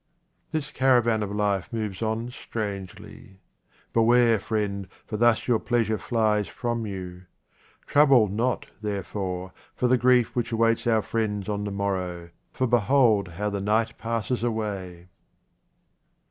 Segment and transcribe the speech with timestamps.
[0.51, 3.37] This caravan of life moves on strangely—
[3.93, 7.27] beware, friend, for thus your pleasure flies from you.
[7.85, 13.27] Trouble not, therefore, for the grief which awaits our friends on the morrow, for behold
[13.37, 15.05] how the night passes away